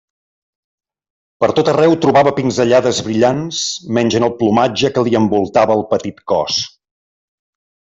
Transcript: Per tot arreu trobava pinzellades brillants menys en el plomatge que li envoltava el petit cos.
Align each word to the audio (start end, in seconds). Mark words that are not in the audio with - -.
Per 1.43 1.49
tot 1.59 1.69
arreu 1.73 1.93
trobava 2.07 2.33
pinzellades 2.39 3.03
brillants 3.11 3.61
menys 4.01 4.19
en 4.23 4.29
el 4.31 4.35
plomatge 4.43 4.95
que 4.99 5.09
li 5.11 5.17
envoltava 5.25 5.81
el 5.81 5.89
petit 5.97 6.29
cos. 6.37 6.63